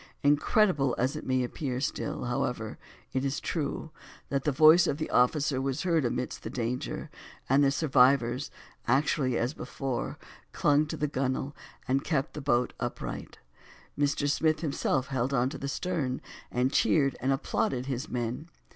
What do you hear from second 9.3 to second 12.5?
as before, clung to the gun wale, and kept the